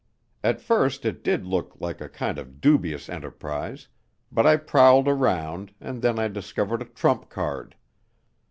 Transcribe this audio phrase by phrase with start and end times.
[0.43, 3.87] At first it did look like a kind of dubious enterprise,
[4.31, 7.75] but I prowled around and then I discovered a trump card.